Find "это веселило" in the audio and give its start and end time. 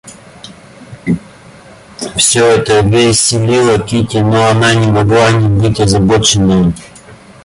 2.47-3.77